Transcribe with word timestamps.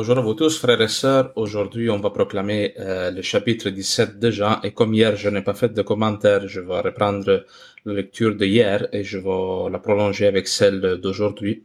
Bonjour 0.00 0.16
à 0.16 0.22
vous 0.22 0.32
tous, 0.32 0.58
frères 0.58 0.80
et 0.80 0.88
sœurs. 0.88 1.30
Aujourd'hui, 1.36 1.90
on 1.90 1.98
va 1.98 2.08
proclamer 2.08 2.72
euh, 2.78 3.10
le 3.10 3.20
chapitre 3.20 3.68
17 3.68 4.18
de 4.18 4.30
Jean. 4.30 4.58
Et 4.62 4.70
comme 4.70 4.94
hier, 4.94 5.14
je 5.14 5.28
n'ai 5.28 5.42
pas 5.42 5.52
fait 5.52 5.74
de 5.74 5.82
commentaires, 5.82 6.48
je 6.48 6.60
vais 6.60 6.80
reprendre 6.80 7.44
la 7.84 7.92
lecture 7.92 8.34
de 8.34 8.46
hier 8.46 8.88
et 8.94 9.04
je 9.04 9.18
vais 9.18 9.70
la 9.70 9.78
prolonger 9.78 10.26
avec 10.26 10.48
celle 10.48 10.80
d'aujourd'hui. 11.02 11.64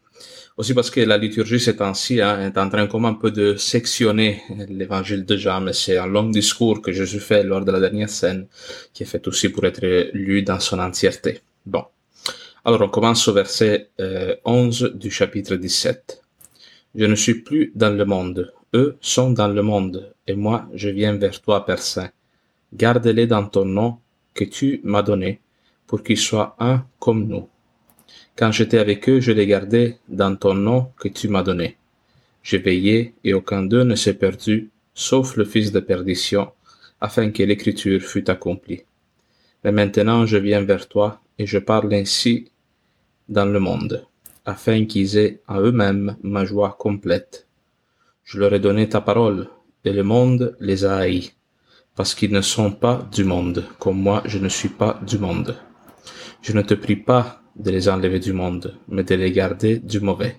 Aussi 0.58 0.74
parce 0.74 0.92
que 0.92 1.00
la 1.00 1.18
liturgie 1.18 1.62
c'est 1.62 1.80
ainsi 1.80 2.20
hein, 2.20 2.42
est 2.48 2.58
en 2.58 2.68
train 2.68 2.88
comme 2.88 3.06
un 3.06 3.14
peu 3.14 3.32
de 3.32 3.56
sectionner 3.56 4.42
l'évangile 4.68 5.24
de 5.24 5.38
Jean, 5.38 5.62
mais 5.62 5.72
c'est 5.72 5.98
un 5.98 6.08
long 6.08 6.30
discours 6.30 6.82
que 6.82 6.92
Jésus 6.92 7.22
fait 7.22 7.42
lors 7.42 7.64
de 7.64 7.72
la 7.72 7.80
dernière 7.80 8.10
scène, 8.10 8.48
qui 8.94 9.04
est 9.04 9.06
fait 9.06 9.26
aussi 9.30 9.48
pour 9.48 9.64
être 9.64 10.10
lu 10.12 10.42
dans 10.42 10.60
son 10.60 10.80
entièreté. 10.80 11.40
Bon. 11.66 11.86
Alors, 12.66 12.82
on 12.82 12.90
commence 12.90 13.30
au 13.30 13.34
verset 13.34 13.92
euh, 14.02 14.36
11 14.44 14.92
du 14.96 15.10
chapitre 15.10 15.56
17. 15.56 16.25
Je 16.98 17.04
ne 17.04 17.16
suis 17.16 17.34
plus 17.42 17.74
dans 17.76 17.94
le 17.94 18.06
monde, 18.06 18.54
eux 18.74 18.96
sont 19.02 19.32
dans 19.32 19.50
le 19.50 19.62
monde, 19.62 20.14
et 20.28 20.34
moi 20.34 20.70
je 20.74 20.88
viens 20.88 21.18
vers 21.18 21.42
toi, 21.42 21.66
Père 21.66 21.82
Saint. 21.82 22.10
Garde-les 22.74 23.28
dans 23.28 23.46
ton 23.46 23.66
nom 23.66 23.98
que 24.34 24.46
tu 24.46 24.80
m'as 24.86 25.04
donné, 25.04 25.42
pour 25.88 26.04
qu'ils 26.04 26.18
soient 26.18 26.56
un 26.58 26.86
comme 27.00 27.28
nous. 27.28 27.50
Quand 28.38 28.54
j'étais 28.54 28.78
avec 28.78 29.10
eux, 29.10 29.20
je 29.20 29.34
les 29.34 29.46
gardais 29.46 29.98
dans 30.08 30.38
ton 30.38 30.54
nom 30.54 30.94
que 30.98 31.10
tu 31.10 31.28
m'as 31.28 31.44
donné. 31.44 31.76
J'ai 32.44 32.60
veillé, 32.60 33.14
et 33.26 33.34
aucun 33.34 33.64
d'eux 33.64 33.84
ne 33.84 33.96
s'est 33.96 34.14
perdu, 34.14 34.70
sauf 34.94 35.36
le 35.36 35.44
fils 35.44 35.74
de 35.74 35.82
perdition, 35.82 36.54
afin 37.02 37.30
que 37.32 37.44
l'écriture 37.44 38.02
fût 38.02 38.30
accomplie. 38.30 38.84
Mais 39.66 39.74
maintenant 39.74 40.26
je 40.26 40.38
viens 40.38 40.62
vers 40.62 40.88
toi, 40.88 41.22
et 41.40 41.46
je 41.46 41.58
parle 41.58 41.94
ainsi 41.94 42.52
dans 43.28 43.46
le 43.46 43.60
monde 43.60 44.08
afin 44.46 44.86
qu'ils 44.86 45.18
aient 45.18 45.42
à 45.48 45.60
eux-mêmes 45.60 46.18
ma 46.24 46.46
joie 46.46 46.76
complète. 46.80 47.48
Je 48.24 48.40
leur 48.40 48.54
ai 48.54 48.60
donné 48.60 48.88
ta 48.88 49.02
parole, 49.02 49.50
et 49.84 49.92
le 49.92 50.04
monde 50.04 50.56
les 50.60 50.86
a 50.86 50.96
haïs, 50.98 51.34
parce 51.96 52.16
qu'ils 52.16 52.32
ne 52.32 52.42
sont 52.42 52.72
pas 52.72 53.08
du 53.12 53.24
monde, 53.24 53.66
comme 53.80 54.00
moi 54.00 54.22
je 54.26 54.40
ne 54.40 54.50
suis 54.50 54.70
pas 54.70 55.00
du 55.06 55.18
monde. 55.18 55.56
Je 56.42 56.54
ne 56.54 56.62
te 56.62 56.74
prie 56.74 56.96
pas 56.96 57.42
de 57.56 57.72
les 57.72 57.90
enlever 57.90 58.20
du 58.20 58.34
monde, 58.34 58.78
mais 58.88 59.04
de 59.04 59.16
les 59.16 59.32
garder 59.32 59.78
du 59.80 60.00
mauvais. 60.00 60.38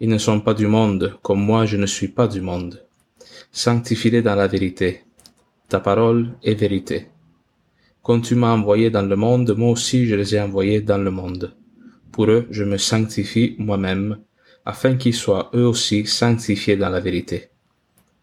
Ils 0.00 0.08
ne 0.08 0.18
sont 0.18 0.40
pas 0.40 0.54
du 0.54 0.66
monde, 0.66 1.18
comme 1.22 1.40
moi 1.40 1.66
je 1.66 1.76
ne 1.76 1.86
suis 1.86 2.08
pas 2.08 2.26
du 2.26 2.40
monde. 2.40 2.82
Sanctifie-les 3.52 4.22
dans 4.22 4.34
la 4.34 4.46
vérité. 4.46 5.04
Ta 5.68 5.80
parole 5.80 6.30
est 6.42 6.54
vérité. 6.54 7.08
Comme 8.02 8.22
tu 8.22 8.34
m'as 8.34 8.52
envoyé 8.52 8.90
dans 8.90 9.02
le 9.02 9.16
monde, 9.16 9.54
moi 9.56 9.70
aussi 9.70 10.06
je 10.06 10.14
les 10.14 10.34
ai 10.34 10.40
envoyés 10.40 10.80
dans 10.80 10.98
le 10.98 11.10
monde. 11.10 11.54
Pour 12.12 12.30
eux, 12.30 12.46
je 12.50 12.64
me 12.64 12.76
sanctifie 12.76 13.56
moi-même, 13.58 14.18
afin 14.64 14.96
qu'ils 14.96 15.14
soient 15.14 15.50
eux 15.54 15.66
aussi 15.66 16.06
sanctifiés 16.06 16.76
dans 16.76 16.88
la 16.88 17.00
vérité. 17.00 17.50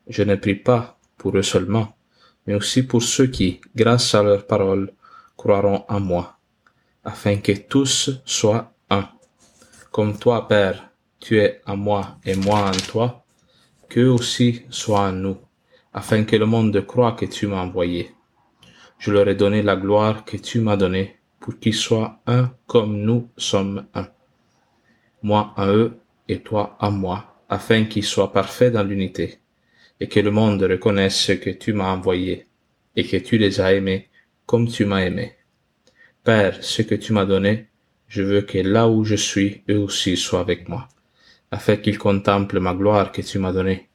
Je 0.07 0.23
ne 0.23 0.35
prie 0.35 0.55
pas 0.55 0.99
pour 1.17 1.35
eux 1.37 1.43
seulement, 1.43 1.95
mais 2.45 2.55
aussi 2.55 2.83
pour 2.83 3.01
ceux 3.01 3.27
qui, 3.27 3.59
grâce 3.75 4.15
à 4.15 4.23
leur 4.23 4.45
parole, 4.45 4.93
croiront 5.35 5.83
en 5.89 5.99
moi, 5.99 6.37
afin 7.03 7.37
que 7.37 7.51
tous 7.51 8.21
soient 8.25 8.73
un. 8.89 9.07
Comme 9.91 10.17
toi, 10.17 10.47
Père, 10.47 10.89
tu 11.19 11.39
es 11.39 11.61
en 11.65 11.77
moi 11.77 12.17
et 12.25 12.35
moi 12.35 12.69
en 12.69 12.71
toi, 12.71 13.25
qu'eux 13.89 14.09
aussi 14.09 14.63
soient 14.69 15.07
en 15.09 15.13
nous, 15.13 15.37
afin 15.93 16.23
que 16.23 16.35
le 16.35 16.45
monde 16.45 16.85
croie 16.85 17.13
que 17.13 17.25
tu 17.25 17.47
m'as 17.47 17.61
envoyé. 17.61 18.11
Je 18.99 19.11
leur 19.11 19.27
ai 19.27 19.35
donné 19.35 19.61
la 19.61 19.75
gloire 19.75 20.25
que 20.25 20.37
tu 20.37 20.59
m'as 20.59 20.77
donnée, 20.77 21.16
pour 21.39 21.59
qu'ils 21.59 21.73
soient 21.73 22.19
un 22.27 22.51
comme 22.65 23.01
nous 23.01 23.29
sommes 23.37 23.85
un. 23.93 24.07
Moi 25.23 25.53
en 25.57 25.67
eux 25.67 25.97
et 26.27 26.39
toi 26.39 26.77
en 26.79 26.91
moi, 26.91 27.41
afin 27.49 27.85
qu'ils 27.85 28.03
soient 28.03 28.31
parfaits 28.31 28.73
dans 28.73 28.83
l'unité, 28.83 29.39
et 29.99 30.07
que 30.07 30.19
le 30.19 30.31
monde 30.31 30.61
reconnaisse 30.63 31.31
que 31.41 31.49
tu 31.49 31.73
m'as 31.73 31.91
envoyé, 31.91 32.45
et 32.95 33.03
que 33.05 33.17
tu 33.17 33.37
les 33.37 33.61
as 33.61 33.73
aimés 33.73 34.09
comme 34.45 34.67
tu 34.67 34.85
m'as 34.85 35.05
aimé. 35.05 35.33
Père, 36.23 36.63
ce 36.63 36.81
que 36.81 36.95
tu 36.95 37.13
m'as 37.13 37.25
donné, 37.25 37.67
je 38.07 38.21
veux 38.21 38.41
que 38.41 38.57
là 38.57 38.87
où 38.87 39.03
je 39.03 39.15
suis, 39.15 39.63
eux 39.69 39.79
aussi 39.79 40.17
soient 40.17 40.39
avec 40.39 40.67
moi, 40.69 40.87
afin 41.51 41.77
qu'ils 41.77 41.97
contemplent 41.97 42.59
ma 42.59 42.73
gloire 42.73 43.11
que 43.11 43.21
tu 43.21 43.39
m'as 43.39 43.51
donnée, 43.51 43.87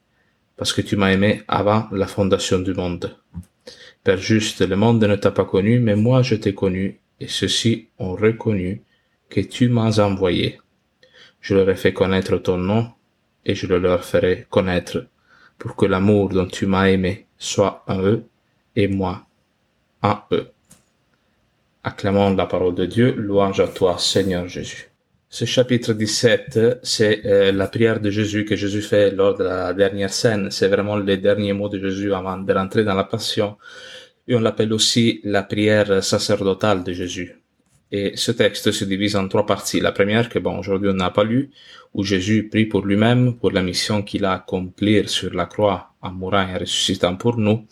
parce 0.57 0.73
que 0.73 0.81
tu 0.81 0.95
m'as 0.95 1.11
aimé 1.11 1.41
avant 1.47 1.87
la 1.91 2.07
fondation 2.07 2.59
du 2.59 2.73
monde. 2.73 3.17
Père 4.03 4.17
juste, 4.17 4.61
le 4.61 4.75
monde 4.75 5.03
ne 5.03 5.15
t'a 5.15 5.31
pas 5.31 5.45
connu, 5.45 5.79
mais 5.79 5.95
moi 5.95 6.21
je 6.21 6.35
t'ai 6.35 6.53
connu, 6.53 6.99
et 7.23 7.27
ceux-ci 7.29 7.87
ont 7.99 8.15
reconnu 8.15 8.81
que 9.29 9.39
tu 9.39 9.69
m'as 9.69 9.99
envoyé. 9.99 10.59
Je 11.39 11.55
leur 11.55 11.69
ai 11.69 11.75
fait 11.75 11.93
connaître 11.93 12.37
ton 12.37 12.57
nom, 12.57 12.91
et 13.45 13.55
je 13.55 13.65
le 13.65 13.79
leur 13.79 14.03
ferai 14.03 14.45
connaître, 14.49 15.07
pour 15.57 15.77
que 15.77 15.85
l'amour 15.85 16.29
dont 16.29 16.47
tu 16.47 16.65
m'as 16.65 16.89
aimé 16.89 17.25
soit 17.37 17.83
en 17.87 18.01
eux, 18.01 18.25
et 18.75 18.89
moi 18.89 19.25
en 20.01 20.17
eux. 20.33 20.49
Acclamons 21.85 22.35
la 22.35 22.45
parole 22.45 22.75
de 22.75 22.85
Dieu, 22.85 23.13
louange 23.13 23.61
à 23.61 23.67
toi, 23.67 23.97
Seigneur 23.97 24.49
Jésus. 24.49 24.89
Ce 25.29 25.45
chapitre 25.45 25.93
17, 25.93 26.79
c'est 26.83 27.25
euh, 27.25 27.51
la 27.53 27.67
prière 27.67 28.01
de 28.01 28.09
Jésus 28.09 28.43
que 28.43 28.57
Jésus 28.57 28.81
fait 28.81 29.11
lors 29.11 29.35
de 29.35 29.45
la 29.45 29.73
dernière 29.73 30.13
scène. 30.13 30.51
C'est 30.51 30.67
vraiment 30.67 30.97
les 30.97 31.17
derniers 31.17 31.53
mots 31.53 31.69
de 31.69 31.79
Jésus 31.79 32.13
avant 32.13 32.37
de 32.37 32.53
rentrer 32.53 32.83
dans 32.83 32.95
la 32.95 33.05
passion. 33.05 33.57
Et 34.27 34.35
on 34.35 34.39
l'appelle 34.39 34.73
aussi 34.73 35.19
la 35.23 35.43
prière 35.43 36.03
sacerdotale 36.03 36.83
de 36.83 36.93
Jésus. 36.93 37.35
Et 37.91 38.13
ce 38.15 38.31
texte 38.31 38.71
se 38.71 38.85
divise 38.85 39.15
en 39.15 39.27
trois 39.27 39.45
parties. 39.45 39.79
La 39.79 39.91
première, 39.91 40.27
que 40.27 40.39
bon, 40.39 40.57
aujourd'hui 40.57 40.89
on 40.89 40.93
n'a 40.93 41.11
pas 41.11 41.23
lu, 41.23 41.51
où 41.93 42.03
Jésus 42.03 42.47
prie 42.49 42.65
pour 42.65 42.85
lui-même, 42.85 43.35
pour 43.35 43.51
la 43.51 43.61
mission 43.61 44.01
qu'il 44.01 44.25
a 44.25 44.33
accomplie 44.33 45.07
sur 45.07 45.33
la 45.33 45.45
croix 45.45 45.93
en 46.01 46.11
mourant 46.11 46.47
et 46.47 46.57
ressuscitant 46.57 47.15
pour 47.15 47.37
nous. 47.37 47.67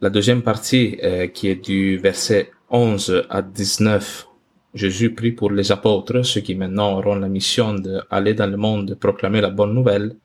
La 0.00 0.10
deuxième 0.10 0.42
partie, 0.42 0.98
euh, 1.02 1.26
qui 1.28 1.48
est 1.48 1.64
du 1.64 1.96
verset 1.96 2.50
11 2.70 3.24
à 3.30 3.40
19, 3.40 4.28
Jésus 4.74 5.14
prie 5.14 5.32
pour 5.32 5.50
les 5.50 5.72
apôtres, 5.72 6.22
ceux 6.22 6.42
qui 6.42 6.54
maintenant 6.54 6.98
auront 6.98 7.14
la 7.14 7.28
mission 7.28 7.74
d'aller 7.74 8.34
dans 8.34 8.46
le 8.46 8.56
monde 8.58 8.94
proclamer 9.00 9.40
la 9.40 9.50
bonne 9.50 9.72
nouvelle. 9.72 10.16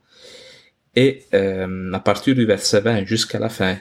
Et 0.95 1.23
euh, 1.33 1.93
à 1.93 1.99
partir 2.01 2.35
du 2.35 2.45
verset 2.45 2.81
20 2.81 3.05
jusqu'à 3.05 3.39
la 3.39 3.49
fin, 3.49 3.77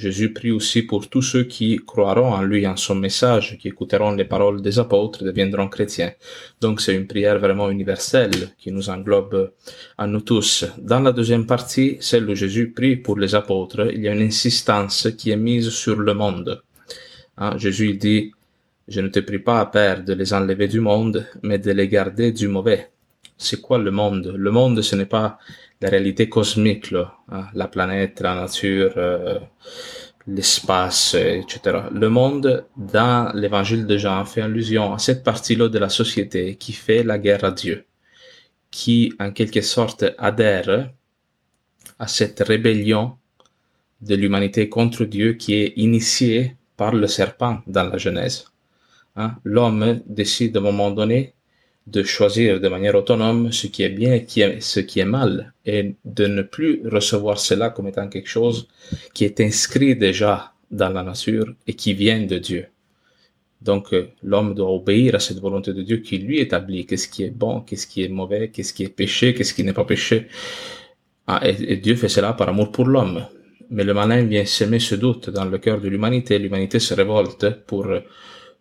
Jésus 0.00 0.32
prie 0.32 0.50
aussi 0.50 0.80
pour 0.82 1.10
tous 1.10 1.20
ceux 1.20 1.44
qui 1.44 1.76
croiront 1.76 2.32
en 2.32 2.42
lui, 2.42 2.66
en 2.66 2.76
son 2.76 2.94
message, 2.94 3.58
qui 3.58 3.68
écouteront 3.68 4.12
les 4.12 4.24
paroles 4.24 4.62
des 4.62 4.78
apôtres, 4.78 5.22
deviendront 5.22 5.68
chrétiens. 5.68 6.12
Donc 6.62 6.80
c'est 6.80 6.94
une 6.94 7.06
prière 7.06 7.38
vraiment 7.38 7.68
universelle 7.68 8.54
qui 8.58 8.72
nous 8.72 8.88
englobe 8.88 9.52
à 9.98 10.06
nous 10.06 10.22
tous. 10.22 10.64
Dans 10.78 11.00
la 11.00 11.12
deuxième 11.12 11.44
partie, 11.44 11.98
celle 12.00 12.30
où 12.30 12.34
Jésus 12.34 12.70
prie 12.70 12.96
pour 12.96 13.18
les 13.18 13.34
apôtres, 13.34 13.90
il 13.92 14.00
y 14.00 14.08
a 14.08 14.14
une 14.14 14.22
insistance 14.22 15.08
qui 15.18 15.32
est 15.32 15.36
mise 15.36 15.68
sur 15.68 15.96
le 15.96 16.14
monde. 16.14 16.62
Hein, 17.36 17.58
Jésus 17.58 17.92
dit, 17.92 18.32
je 18.88 19.02
ne 19.02 19.08
te 19.08 19.20
prie 19.20 19.38
pas, 19.38 19.66
Père, 19.66 20.02
de 20.02 20.14
les 20.14 20.32
enlever 20.32 20.66
du 20.66 20.80
monde, 20.80 21.26
mais 21.42 21.58
de 21.58 21.72
les 21.72 21.88
garder 21.88 22.32
du 22.32 22.48
mauvais. 22.48 22.90
C'est 23.42 23.62
quoi 23.62 23.78
le 23.78 23.90
monde? 23.90 24.34
Le 24.36 24.50
monde, 24.50 24.82
ce 24.82 24.94
n'est 24.94 25.06
pas 25.06 25.38
la 25.80 25.88
réalité 25.88 26.28
cosmique, 26.28 26.92
hein, 26.92 27.46
la 27.54 27.68
planète, 27.68 28.20
la 28.20 28.34
nature, 28.34 28.92
euh, 28.98 29.38
l'espace, 30.26 31.14
etc. 31.14 31.84
Le 31.90 32.10
monde, 32.10 32.66
dans 32.76 33.32
l'évangile 33.34 33.86
de 33.86 33.96
Jean, 33.96 34.26
fait 34.26 34.42
allusion 34.42 34.92
à 34.92 34.98
cette 34.98 35.24
partie-là 35.24 35.68
de 35.68 35.78
la 35.78 35.88
société 35.88 36.56
qui 36.56 36.74
fait 36.74 37.02
la 37.02 37.18
guerre 37.18 37.44
à 37.44 37.50
Dieu, 37.50 37.86
qui, 38.70 39.14
en 39.18 39.30
quelque 39.30 39.62
sorte, 39.62 40.04
adhère 40.18 40.90
à 41.98 42.06
cette 42.06 42.40
rébellion 42.40 43.16
de 44.02 44.16
l'humanité 44.16 44.68
contre 44.68 45.06
Dieu 45.06 45.32
qui 45.32 45.54
est 45.54 45.72
initiée 45.76 46.56
par 46.76 46.94
le 46.94 47.06
serpent 47.06 47.62
dans 47.66 47.84
la 47.84 47.96
Genèse. 47.96 48.44
Hein? 49.16 49.36
L'homme 49.44 50.02
décide 50.04 50.58
à 50.58 50.60
un 50.60 50.62
moment 50.62 50.90
donné 50.90 51.32
de 51.92 52.02
choisir 52.02 52.60
de 52.60 52.68
manière 52.68 52.94
autonome 52.94 53.52
ce 53.52 53.66
qui 53.66 53.82
est 53.82 53.88
bien 53.88 54.14
et 54.14 54.60
ce 54.60 54.80
qui 54.80 55.00
est 55.00 55.04
mal, 55.04 55.52
et 55.66 55.94
de 56.04 56.26
ne 56.26 56.42
plus 56.42 56.82
recevoir 56.88 57.38
cela 57.38 57.70
comme 57.70 57.88
étant 57.88 58.08
quelque 58.08 58.28
chose 58.28 58.68
qui 59.14 59.24
est 59.24 59.40
inscrit 59.40 59.96
déjà 59.96 60.52
dans 60.70 60.90
la 60.90 61.02
nature 61.02 61.46
et 61.66 61.74
qui 61.74 61.94
vient 61.94 62.22
de 62.22 62.38
Dieu. 62.38 62.66
Donc 63.60 63.92
euh, 63.92 64.08
l'homme 64.22 64.54
doit 64.54 64.72
obéir 64.72 65.14
à 65.16 65.20
cette 65.20 65.38
volonté 65.38 65.72
de 65.72 65.82
Dieu 65.82 65.98
qui 65.98 66.18
lui 66.18 66.38
établit 66.38 66.86
qu'est-ce 66.86 67.08
qui 67.08 67.24
est 67.24 67.30
bon, 67.30 67.60
qu'est-ce 67.60 67.86
qui 67.86 68.02
est 68.02 68.08
mauvais, 68.08 68.50
qu'est-ce 68.50 68.72
qui 68.72 68.84
est 68.84 68.88
péché, 68.88 69.34
qu'est-ce 69.34 69.52
qui 69.52 69.64
n'est 69.64 69.74
pas 69.74 69.84
péché. 69.84 70.28
Ah, 71.26 71.40
et, 71.46 71.76
Dieu 71.76 71.96
fait 71.96 72.08
cela 72.08 72.32
par 72.32 72.48
amour 72.48 72.72
pour 72.72 72.86
l'homme. 72.86 73.26
Mais 73.70 73.84
le 73.84 73.94
malin 73.94 74.24
vient 74.24 74.44
s'aimer 74.44 74.80
ce 74.80 74.94
doute 74.94 75.30
dans 75.30 75.44
le 75.44 75.58
cœur 75.58 75.80
de 75.80 75.88
l'humanité. 75.88 76.38
L'humanité 76.38 76.80
se 76.80 76.94
révolte 76.94 77.50
pour 77.66 77.86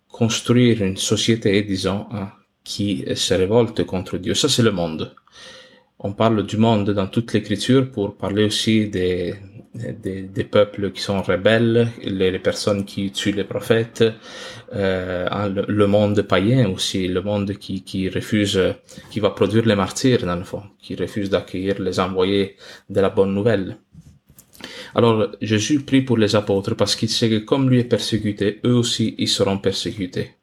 construire 0.07 0.83
une 0.83 0.97
société, 0.97 1.63
disons, 1.63 2.05
hein, 2.11 2.29
qui 2.69 3.03
se 3.15 3.33
révolte 3.33 3.83
contre 3.83 4.19
Dieu. 4.19 4.35
Ça, 4.35 4.47
c'est 4.47 4.61
le 4.69 4.71
monde. 4.81 5.03
on 6.07 6.13
parle 6.13 6.45
du 6.45 6.57
monde 6.57 6.91
dans 6.99 7.07
toute 7.07 7.33
l'écriture 7.33 7.83
pour 7.95 8.15
parler 8.15 8.43
aussi 8.45 8.87
des, 8.87 9.33
des, 9.73 10.21
des, 10.37 10.43
peuples 10.43 10.91
qui 10.91 11.01
sont 11.01 11.21
rebelles, 11.21 11.89
les, 12.03 12.29
les 12.35 12.43
personnes 12.49 12.85
qui 12.85 13.11
tuent 13.11 13.37
les 13.41 13.43
prophètes, 13.43 14.05
euh, 14.73 15.27
hein, 15.31 15.49
le, 15.49 15.87
monde 15.87 16.21
païen 16.21 16.69
aussi, 16.69 17.07
le 17.07 17.21
monde 17.21 17.51
qui, 17.63 17.83
qui 17.89 18.07
refuse, 18.07 18.59
qui 19.09 19.19
va 19.19 19.31
produire 19.31 19.65
les 19.65 19.75
martyrs 19.83 20.23
dans 20.25 20.39
le 20.43 20.47
fond, 20.51 20.63
qui 20.83 20.95
refuse 20.95 21.29
d'accueillir 21.31 21.81
les 21.81 21.99
envoyés 21.99 22.55
de 22.89 23.01
la 23.01 23.09
bonne 23.09 23.33
nouvelle. 23.33 23.77
Alors 24.93 25.17
Jésus 25.41 25.79
prie 25.81 26.03
pour 26.03 26.17
les 26.17 26.35
apôtres 26.35 26.75
parce 26.75 26.95
qu'il 26.95 27.09
sait 27.09 27.29
que 27.29 27.39
comme 27.49 27.67
lui 27.69 27.79
est 27.79 27.91
persécuté, 27.95 28.59
eux 28.63 28.75
aussi 28.75 29.15
ils 29.17 29.27
seront 29.27 29.57
persécutés. 29.57 30.38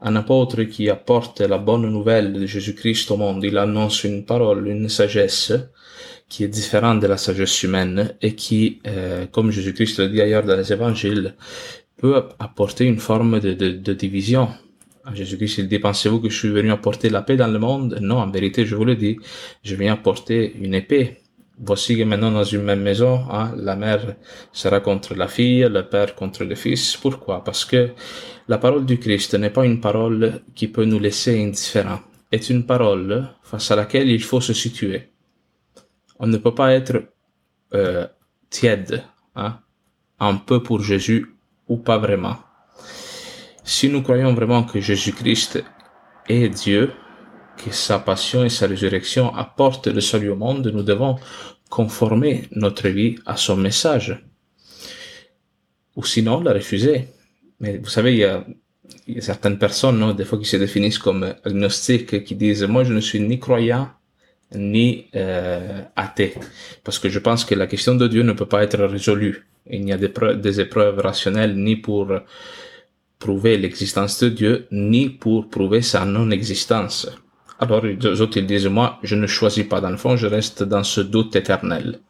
Un 0.00 0.16
apôtre 0.16 0.64
qui 0.64 0.90
apporte 0.90 1.40
la 1.40 1.58
bonne 1.58 1.88
nouvelle 1.88 2.32
de 2.32 2.46
Jésus-Christ 2.46 3.10
au 3.10 3.16
monde, 3.16 3.42
il 3.44 3.56
annonce 3.56 4.04
une 4.04 4.24
parole, 4.24 4.68
une 4.68 4.88
sagesse 4.88 5.52
qui 6.28 6.44
est 6.44 6.48
différente 6.48 7.00
de 7.00 7.06
la 7.06 7.16
sagesse 7.16 7.62
humaine 7.62 8.14
et 8.20 8.34
qui, 8.34 8.80
euh, 8.86 9.26
comme 9.26 9.50
Jésus-Christ 9.50 10.00
le 10.00 10.08
dit 10.08 10.20
ailleurs 10.20 10.44
dans 10.44 10.56
les 10.56 10.72
évangiles, 10.72 11.34
peut 11.96 12.16
apporter 12.38 12.84
une 12.86 12.98
forme 12.98 13.40
de, 13.40 13.52
de, 13.52 13.70
de 13.70 13.92
division. 13.92 14.48
Jésus-Christ, 15.12 15.58
il 15.58 15.68
dit, 15.68 15.78
pensez-vous 15.78 16.20
que 16.20 16.30
je 16.30 16.38
suis 16.38 16.48
venu 16.48 16.72
apporter 16.72 17.10
la 17.10 17.22
paix 17.22 17.36
dans 17.36 17.46
le 17.46 17.58
monde? 17.58 17.98
Non, 18.00 18.16
en 18.16 18.30
vérité, 18.30 18.64
je 18.64 18.74
vous 18.74 18.86
le 18.86 18.96
dis, 18.96 19.18
je 19.62 19.76
viens 19.76 19.92
apporter 19.92 20.54
une 20.58 20.74
épée. 20.74 21.18
Voici 21.58 21.96
que 21.96 22.02
maintenant 22.02 22.32
dans 22.32 22.44
une 22.44 22.62
même 22.62 22.82
maison, 22.82 23.26
hein, 23.30 23.52
la 23.56 23.76
mère 23.76 24.16
sera 24.52 24.80
contre 24.80 25.14
la 25.14 25.28
fille, 25.28 25.66
le 25.70 25.88
père 25.88 26.16
contre 26.16 26.42
le 26.44 26.56
fils. 26.56 26.96
Pourquoi? 26.96 27.44
Parce 27.44 27.64
que 27.64 27.90
la 28.48 28.58
parole 28.58 28.84
du 28.84 28.98
Christ 28.98 29.34
n'est 29.34 29.50
pas 29.50 29.64
une 29.64 29.80
parole 29.80 30.42
qui 30.54 30.66
peut 30.66 30.84
nous 30.84 30.98
laisser 30.98 31.42
indifférents. 31.42 32.00
est 32.32 32.50
une 32.50 32.66
parole 32.66 33.28
face 33.44 33.70
à 33.70 33.76
laquelle 33.76 34.10
il 34.10 34.22
faut 34.22 34.40
se 34.40 34.52
situer. 34.52 35.10
On 36.18 36.26
ne 36.26 36.36
peut 36.38 36.54
pas 36.54 36.72
être 36.72 37.04
euh, 37.72 38.06
tiède, 38.50 39.04
hein, 39.36 39.60
un 40.18 40.34
peu 40.34 40.60
pour 40.60 40.82
Jésus 40.82 41.36
ou 41.68 41.76
pas 41.76 41.98
vraiment. 41.98 42.36
Si 43.62 43.88
nous 43.88 44.02
croyons 44.02 44.34
vraiment 44.34 44.64
que 44.64 44.80
Jésus-Christ 44.80 45.62
est 46.28 46.48
Dieu, 46.48 46.92
que 47.56 47.72
sa 47.72 47.98
passion 47.98 48.44
et 48.44 48.48
sa 48.48 48.66
résurrection 48.66 49.34
apportent 49.34 49.86
le 49.88 50.00
salut 50.00 50.30
au 50.30 50.36
monde, 50.36 50.70
nous 50.72 50.82
devons 50.82 51.16
conformer 51.70 52.44
notre 52.52 52.88
vie 52.88 53.16
à 53.26 53.36
son 53.36 53.56
message. 53.56 54.24
Ou 55.96 56.04
sinon, 56.04 56.40
la 56.40 56.52
refuser. 56.52 57.08
Mais 57.60 57.78
vous 57.78 57.88
savez, 57.88 58.12
il 58.12 58.18
y 58.18 58.24
a, 58.24 58.44
il 59.06 59.14
y 59.14 59.18
a 59.18 59.22
certaines 59.22 59.58
personnes, 59.58 59.98
non, 59.98 60.12
des 60.12 60.24
fois, 60.24 60.38
qui 60.38 60.44
se 60.44 60.56
définissent 60.56 60.98
comme 60.98 61.34
agnostiques, 61.44 62.24
qui 62.24 62.34
disent, 62.34 62.64
moi, 62.64 62.84
je 62.84 62.92
ne 62.92 63.00
suis 63.00 63.20
ni 63.20 63.38
croyant, 63.38 63.88
ni 64.54 65.06
euh, 65.14 65.82
athée. 65.96 66.34
Parce 66.82 66.98
que 66.98 67.08
je 67.08 67.18
pense 67.18 67.44
que 67.44 67.54
la 67.54 67.66
question 67.66 67.94
de 67.94 68.06
Dieu 68.08 68.22
ne 68.22 68.32
peut 68.32 68.46
pas 68.46 68.62
être 68.62 68.78
résolue. 68.84 69.46
Il 69.68 69.84
n'y 69.84 69.92
a 69.92 69.96
des, 69.96 70.12
des 70.36 70.60
épreuves 70.60 70.98
rationnelles 70.98 71.56
ni 71.56 71.76
pour 71.76 72.12
prouver 73.18 73.56
l'existence 73.56 74.22
de 74.22 74.28
Dieu, 74.28 74.66
ni 74.70 75.08
pour 75.08 75.48
prouver 75.48 75.80
sa 75.80 76.04
non-existence. 76.04 77.08
Alors 77.58 77.84
les 77.84 78.20
autres 78.20 78.38
ils 78.38 78.46
disent, 78.46 78.66
moi, 78.66 78.98
je 79.02 79.14
ne 79.14 79.26
choisis 79.26 79.64
pas. 79.64 79.80
Fond, 79.96 80.16
je 80.16 80.26
reste 80.26 80.62
dans 80.62 80.82
ce 80.82 81.00
doute 81.00 81.36
éternel. 81.36 82.00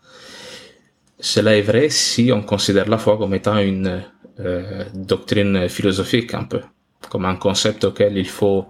Cela 1.20 1.56
est 1.56 1.62
vrai 1.62 1.91
si 1.91 2.32
on 2.32 2.43
considère 2.43 2.88
la 2.88 2.99
foi 2.99 3.17
comme 3.19 3.35
étant 3.35 3.58
une 3.58 4.02
euh, 4.41 4.85
doctrine 4.94 5.69
philosophique 5.69 6.35
un 6.35 6.44
peu, 6.44 6.61
comme 7.08 7.25
un 7.25 7.37
concept 7.37 7.85
auquel 7.85 8.17
il 8.17 8.29
faut 8.29 8.67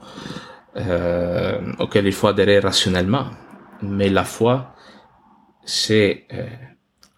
euh, 0.77 1.73
auquel 1.79 2.07
il 2.07 2.13
faut 2.13 2.29
adhérer 2.29 2.59
rationnellement. 2.59 3.31
Mais 3.83 4.09
la 4.09 4.25
foi, 4.25 4.75
c'est 5.65 6.27
euh, 6.33 6.47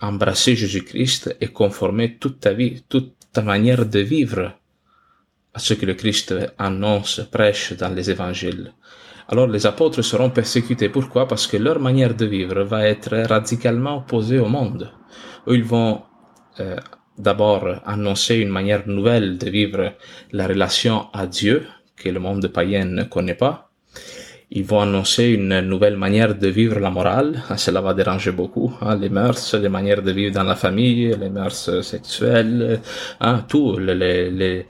embrasser 0.01 0.55
Jésus-Christ 0.55 1.37
et 1.41 1.49
conformer 1.49 2.19
toute 2.19 2.41
ta 2.41 2.53
vie, 2.53 2.85
toute 2.89 3.15
ta 3.33 3.43
manière 3.43 3.87
de 3.87 4.01
vivre 4.01 4.53
à 5.55 5.59
ce 5.59 5.75
que 5.75 5.87
le 5.87 5.95
Christ 5.95 6.35
annonce, 6.59 7.23
prêche 7.31 7.73
dans 7.73 7.89
les 7.89 8.11
évangiles 8.11 8.73
alors 9.29 9.49
les 9.49 9.67
apôtres 9.67 10.03
seront 10.03 10.31
persécutés. 10.31 10.89
Pourquoi? 10.89 11.27
Parce 11.27 11.47
que 11.47 11.57
leur 11.57 11.81
manière 11.81 12.15
de 12.15 12.27
vivre 12.27 12.63
va 12.63 12.87
être 12.87 13.17
radicalement 13.29 13.99
opposée 13.99 14.39
au 14.39 14.49
monde. 14.49 14.91
Ils 15.49 15.65
vont 15.65 16.03
euh, 16.61 16.77
d'abord 17.19 17.67
annoncer 17.85 18.37
une 18.37 18.51
manière 18.51 18.87
nouvelle 18.87 19.37
de 19.39 19.51
vivre 19.51 19.93
la 20.33 20.47
relation 20.47 21.07
à 21.13 21.27
Dieu 21.27 21.67
que 21.97 22.09
le 22.09 22.21
monde 22.21 22.47
païen 22.49 22.85
ne 22.85 23.03
connaît 23.05 23.35
pas. 23.35 23.71
Ils 24.53 24.65
vont 24.65 24.81
annoncer 24.81 25.25
une 25.25 25.61
nouvelle 25.61 25.97
manière 25.97 26.37
de 26.37 26.47
vivre 26.47 26.79
la 26.79 26.91
morale. 26.91 27.43
Cela 27.57 27.81
va 27.81 27.95
déranger 27.95 28.31
beaucoup. 28.31 28.73
Hein, 28.81 28.97
les 28.97 29.09
mœurs, 29.09 29.55
les 29.55 29.69
manières 29.69 30.03
de 30.03 30.13
vivre 30.13 30.35
dans 30.35 30.45
la 30.45 30.55
famille, 30.55 31.13
les 31.19 31.31
mœurs 31.31 31.83
sexuelles, 31.83 32.81
hein, 33.21 33.45
tout, 33.49 33.77
les, 33.77 34.31
les 34.31 34.67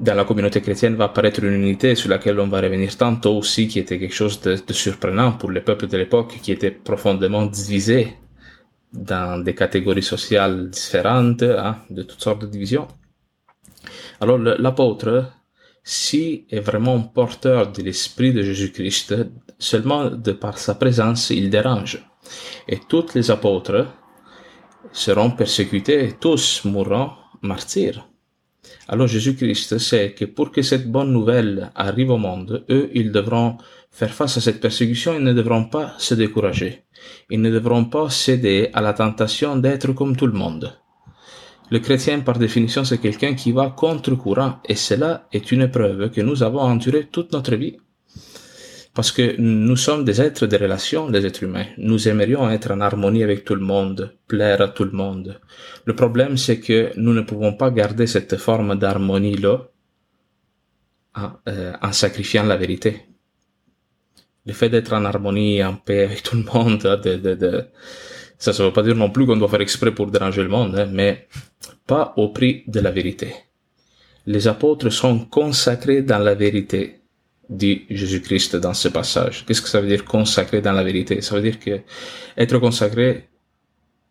dans 0.00 0.14
la 0.14 0.24
communauté 0.24 0.60
chrétienne 0.60 0.96
va 0.96 1.04
apparaître 1.04 1.42
une 1.44 1.54
unité 1.54 1.94
sur 1.94 2.08
laquelle 2.08 2.40
on 2.40 2.48
va 2.48 2.60
revenir 2.60 2.96
tantôt 2.96 3.36
aussi, 3.36 3.68
qui 3.68 3.78
était 3.78 3.98
quelque 3.98 4.14
chose 4.14 4.40
de, 4.40 4.56
de 4.66 4.72
surprenant 4.72 5.32
pour 5.32 5.50
les 5.50 5.60
peuples 5.60 5.86
de 5.86 5.96
l'époque, 5.96 6.38
qui 6.42 6.52
étaient 6.52 6.70
profondément 6.70 7.46
divisés 7.46 8.16
dans 8.92 9.42
des 9.42 9.54
catégories 9.54 10.02
sociales 10.02 10.70
différentes, 10.70 11.42
hein, 11.42 11.78
de 11.90 12.02
toutes 12.02 12.20
sortes 12.20 12.42
de 12.42 12.46
divisions. 12.46 12.88
Alors 14.20 14.38
l'apôtre, 14.38 15.32
si 15.82 16.46
est 16.50 16.60
vraiment 16.60 17.00
porteur 17.00 17.72
de 17.72 17.82
l'esprit 17.82 18.32
de 18.32 18.42
Jésus-Christ, 18.42 19.14
seulement 19.58 20.10
de 20.10 20.32
par 20.32 20.58
sa 20.58 20.74
présence, 20.74 21.30
il 21.30 21.50
dérange. 21.50 22.04
Et 22.68 22.78
tous 22.88 23.14
les 23.14 23.30
apôtres 23.30 23.86
seront 24.92 25.30
persécutés, 25.30 26.14
tous 26.20 26.64
mourront 26.64 27.12
martyrs. 27.42 28.09
Alors 28.88 29.06
Jésus-Christ 29.06 29.78
sait 29.78 30.12
que 30.12 30.24
pour 30.24 30.50
que 30.50 30.62
cette 30.62 30.90
bonne 30.90 31.12
nouvelle 31.12 31.70
arrive 31.74 32.10
au 32.10 32.18
monde, 32.18 32.64
eux, 32.70 32.90
ils 32.94 33.12
devront 33.12 33.56
faire 33.90 34.12
face 34.12 34.36
à 34.36 34.40
cette 34.40 34.60
persécution, 34.60 35.14
ils 35.16 35.24
ne 35.24 35.32
devront 35.32 35.64
pas 35.64 35.94
se 35.98 36.14
décourager. 36.14 36.84
Ils 37.30 37.40
ne 37.40 37.50
devront 37.50 37.84
pas 37.84 38.10
céder 38.10 38.70
à 38.72 38.80
la 38.80 38.92
tentation 38.92 39.56
d'être 39.56 39.92
comme 39.92 40.16
tout 40.16 40.26
le 40.26 40.32
monde. 40.32 40.72
Le 41.70 41.78
chrétien, 41.78 42.20
par 42.20 42.38
définition, 42.38 42.84
c'est 42.84 42.98
quelqu'un 42.98 43.34
qui 43.34 43.52
va 43.52 43.70
contre 43.70 44.16
courant, 44.16 44.58
et 44.68 44.74
cela 44.74 45.28
est 45.32 45.52
une 45.52 45.62
épreuve 45.62 46.10
que 46.10 46.20
nous 46.20 46.42
avons 46.42 46.60
endurée 46.60 47.06
toute 47.06 47.32
notre 47.32 47.54
vie. 47.54 47.76
Parce 48.94 49.12
que 49.12 49.36
nous 49.40 49.76
sommes 49.76 50.04
des 50.04 50.20
êtres 50.20 50.46
de 50.46 50.56
relation, 50.56 51.08
les 51.08 51.24
êtres 51.24 51.44
humains. 51.44 51.66
Nous 51.78 52.08
aimerions 52.08 52.50
être 52.50 52.72
en 52.72 52.80
harmonie 52.80 53.22
avec 53.22 53.44
tout 53.44 53.54
le 53.54 53.60
monde, 53.60 54.16
plaire 54.26 54.60
à 54.60 54.68
tout 54.68 54.84
le 54.84 54.90
monde. 54.90 55.40
Le 55.84 55.94
problème, 55.94 56.36
c'est 56.36 56.58
que 56.58 56.90
nous 56.96 57.14
ne 57.14 57.20
pouvons 57.20 57.52
pas 57.54 57.70
garder 57.70 58.08
cette 58.08 58.36
forme 58.36 58.76
d'harmonie-là 58.76 59.68
en, 61.14 61.30
euh, 61.48 61.72
en, 61.80 61.92
sacrifiant 61.92 62.42
la 62.44 62.56
vérité. 62.56 63.02
Le 64.44 64.52
fait 64.52 64.68
d'être 64.68 64.92
en 64.92 65.04
harmonie, 65.04 65.62
en 65.62 65.76
paix 65.76 66.04
avec 66.04 66.22
tout 66.24 66.36
le 66.36 66.42
monde, 66.42 66.84
hein, 66.84 66.96
de, 66.96 67.14
de, 67.14 67.34
de, 67.34 67.64
ça 68.38 68.50
ne 68.52 68.56
veut 68.56 68.72
pas 68.72 68.82
dire 68.82 68.96
non 68.96 69.10
plus 69.10 69.24
qu'on 69.24 69.36
doit 69.36 69.48
faire 69.48 69.60
exprès 69.60 69.94
pour 69.94 70.10
déranger 70.10 70.42
le 70.42 70.48
monde, 70.48 70.76
hein, 70.76 70.88
mais 70.90 71.28
pas 71.86 72.12
au 72.16 72.30
prix 72.30 72.64
de 72.66 72.80
la 72.80 72.90
vérité. 72.90 73.34
Les 74.26 74.48
apôtres 74.48 74.90
sont 74.90 75.26
consacrés 75.26 76.02
dans 76.02 76.18
la 76.18 76.34
vérité 76.34 76.99
dit 77.50 77.82
Jésus-Christ 77.90 78.56
dans 78.56 78.74
ce 78.74 78.88
passage. 78.88 79.44
Qu'est-ce 79.44 79.60
que 79.60 79.68
ça 79.68 79.80
veut 79.80 79.88
dire 79.88 80.04
consacré 80.04 80.62
dans 80.62 80.72
la 80.72 80.84
vérité? 80.84 81.20
Ça 81.20 81.34
veut 81.34 81.42
dire 81.42 81.58
que 81.58 81.80
être 82.36 82.58
consacré, 82.58 83.28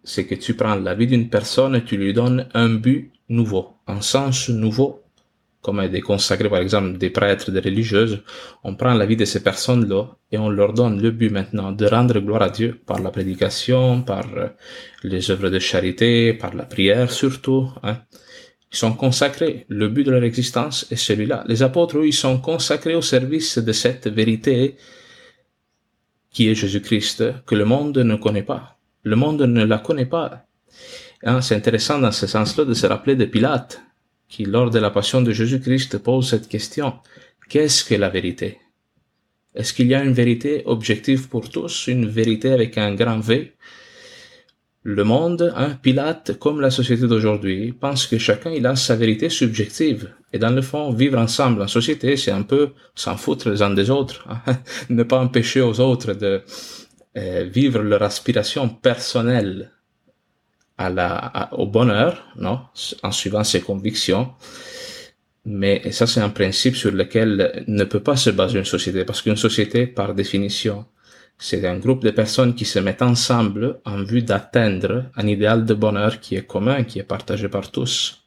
c'est 0.04 0.26
que 0.26 0.36
tu 0.36 0.54
prends 0.56 0.76
la 0.76 0.94
vie 0.94 1.08
d'une 1.08 1.30
personne 1.30 1.76
et 1.76 1.84
tu 1.84 1.98
lui 1.98 2.14
donnes 2.14 2.48
un 2.54 2.70
but 2.70 3.12
nouveau, 3.30 3.76
un 3.88 4.02
sens 4.02 4.50
nouveau. 4.50 5.04
Comme 5.62 5.86
des 5.90 6.00
consacrés, 6.00 6.50
par 6.50 6.60
exemple, 6.60 6.98
des 6.98 7.10
prêtres, 7.10 7.52
des 7.52 7.60
religieuses, 7.60 8.24
on 8.64 8.76
prend 8.76 8.94
la 8.94 9.06
vie 9.06 9.18
de 9.18 9.26
ces 9.26 9.44
personnes-là 9.44 10.06
et 10.32 10.38
on 10.38 10.50
leur 10.50 10.72
donne 10.72 11.02
le 11.02 11.12
but 11.12 11.30
maintenant 11.30 11.74
de 11.74 11.86
rendre 11.86 12.18
gloire 12.20 12.44
à 12.44 12.50
Dieu 12.50 12.80
par 12.86 13.02
la 13.02 13.12
prédication, 13.12 14.02
par 14.02 14.26
les 15.04 15.32
œuvres 15.32 15.50
de 15.50 15.60
charité, 15.60 16.34
par 16.34 16.54
la 16.56 16.64
prière 16.64 17.12
surtout. 17.12 17.70
Hein. 17.84 17.98
Ils 18.72 18.78
sont 18.78 18.94
consacrés. 18.94 19.66
Le 19.68 19.88
but 19.88 20.04
de 20.04 20.12
leur 20.12 20.24
existence 20.24 20.86
est 20.92 20.96
celui-là. 20.96 21.44
Les 21.48 21.64
apôtres, 21.64 21.98
eux, 21.98 22.08
ils 22.08 22.14
sont 22.14 22.40
consacrés 22.40 22.96
au 22.96 23.02
service 23.02 23.58
de 23.58 23.72
cette 23.72 24.08
vérité 24.08 24.76
qui 26.32 26.48
est 26.48 26.56
Jésus-Christ, 26.56 27.44
que 27.46 27.56
le 27.56 27.66
monde 27.66 27.98
ne 27.98 28.16
connaît 28.16 28.44
pas. 28.44 28.78
Le 29.04 29.16
monde 29.16 29.42
ne 29.42 29.64
la 29.66 29.80
connaît 29.80 30.06
pas. 30.06 30.46
Hein, 31.24 31.42
c'est 31.42 31.56
intéressant 31.56 32.00
dans 32.00 32.12
ce 32.12 32.28
sens-là 32.28 32.66
de 32.66 32.74
se 32.74 32.86
rappeler 32.86 33.16
de 33.16 33.26
Pilate, 33.26 33.82
qui, 34.28 34.46
lors 34.46 34.70
de 34.70 34.80
la 34.80 34.92
passion 34.92 35.22
de 35.22 35.32
Jésus-Christ, 35.32 35.98
pose 35.98 36.30
cette 36.30 36.48
question. 36.48 36.94
Qu'est-ce 37.50 37.84
que 37.84 37.96
la 37.96 38.10
vérité? 38.10 38.60
Est-ce 39.56 39.74
qu'il 39.74 39.88
y 39.88 39.96
a 39.96 40.04
une 40.04 40.14
vérité 40.14 40.62
objective 40.66 41.28
pour 41.28 41.50
tous, 41.50 41.88
une 41.88 42.08
vérité 42.08 42.52
avec 42.52 42.78
un 42.78 42.94
grand 42.94 43.20
V? 43.20 43.54
Le 44.84 45.04
monde, 45.04 45.54
hein, 45.58 45.78
Pilate, 45.82 46.40
comme 46.40 46.62
la 46.62 46.72
société 46.72 47.06
d'aujourd'hui, 47.06 47.74
pense 47.74 48.08
que 48.08 48.18
chacun 48.18 48.52
il 48.52 48.66
a 48.66 48.76
sa 48.76 48.96
vérité 48.96 49.30
subjective. 49.30 50.14
Et 50.32 50.40
dans 50.40 50.52
le 50.52 50.62
fond, 50.62 50.92
vivre 50.92 51.20
ensemble 51.20 51.62
en 51.62 51.68
société, 51.68 52.16
c'est 52.16 52.32
un 52.32 52.44
peu 52.44 52.70
s'en 52.96 53.18
foutre 53.18 53.50
les 53.50 53.62
uns 53.62 53.72
des 53.72 53.90
autres. 53.90 54.26
Hein. 54.30 54.58
ne 54.90 55.04
pas 55.04 55.20
empêcher 55.20 55.62
aux 55.62 55.80
autres 55.82 56.14
de 56.14 56.42
euh, 57.18 57.44
vivre 57.52 57.82
leur 57.82 58.04
aspiration 58.04 58.70
personnelle 58.70 59.72
au 61.52 61.68
bonheur, 61.68 62.26
non, 62.38 62.62
en 63.04 63.12
suivant 63.12 63.44
ses 63.44 63.60
convictions. 63.60 64.30
Mais 65.46 65.92
ça, 65.92 66.08
c'est 66.08 66.22
un 66.22 66.30
principe 66.30 66.76
sur 66.78 66.92
lequel 66.92 67.66
ne 67.68 67.84
peut 67.84 68.00
pas 68.00 68.16
se 68.16 68.30
baser 68.30 68.60
une 68.60 68.66
société, 68.66 69.04
parce 69.04 69.22
qu'une 69.22 69.36
société, 69.36 69.88
par 69.88 70.14
définition, 70.14 70.86
c'est 71.42 71.66
un 71.66 71.78
groupe 71.78 72.04
de 72.04 72.12
personnes 72.12 72.54
qui 72.54 72.66
se 72.66 72.80
mettent 72.80 73.02
ensemble 73.02 73.80
en 73.86 74.04
vue 74.04 74.22
d'atteindre 74.22 75.06
un 75.16 75.26
idéal 75.26 75.66
de 75.66 75.74
bonheur 75.74 76.20
qui 76.20 76.36
est 76.36 76.46
commun, 76.46 76.84
qui 76.84 77.00
est 77.00 77.04
partagé 77.04 77.48
par 77.48 77.72
tous. 77.72 78.24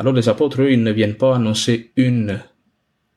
Alors 0.00 0.12
les 0.12 0.28
apôtres, 0.28 0.62
eux, 0.62 0.72
ils 0.72 0.82
ne 0.82 0.90
viennent 0.90 1.14
pas 1.14 1.36
annoncer 1.36 1.92
une 1.96 2.40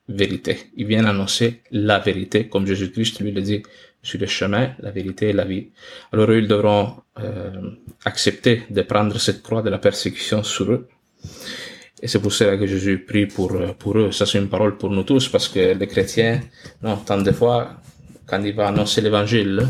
vérité. 0.08 0.58
Ils 0.76 0.86
viennent 0.86 1.06
annoncer 1.06 1.62
la 1.72 1.98
vérité, 1.98 2.46
comme 2.46 2.66
Jésus-Christ 2.66 3.20
lui 3.20 3.32
le 3.32 3.42
dit, 3.42 3.62
sur 4.00 4.20
le 4.20 4.26
chemin, 4.26 4.70
la 4.78 4.92
vérité 4.92 5.30
et 5.30 5.32
la 5.32 5.44
vie. 5.44 5.70
Alors 6.12 6.30
eux, 6.30 6.38
ils 6.38 6.46
devront 6.46 6.94
euh, 7.18 7.72
accepter 8.04 8.62
de 8.70 8.82
prendre 8.82 9.18
cette 9.18 9.42
croix 9.42 9.62
de 9.62 9.70
la 9.70 9.78
persécution 9.78 10.44
sur 10.44 10.70
eux. 10.70 10.88
Et 12.00 12.06
c'est 12.06 12.20
pour 12.20 12.32
cela 12.32 12.56
que 12.56 12.66
Jésus 12.66 12.98
prie 13.04 13.26
pour, 13.26 13.58
pour 13.76 13.98
eux. 13.98 14.12
Ça, 14.12 14.24
c'est 14.24 14.38
une 14.38 14.48
parole 14.48 14.76
pour 14.76 14.90
nous 14.90 15.02
tous, 15.02 15.28
parce 15.28 15.48
que 15.48 15.74
les 15.74 15.86
chrétiens, 15.88 16.40
non, 16.82 16.98
tant 16.98 17.20
de 17.20 17.32
fois, 17.32 17.80
quand 18.26 18.42
il 18.42 18.54
va 18.54 18.68
annoncer 18.68 19.00
l'évangile, 19.00 19.66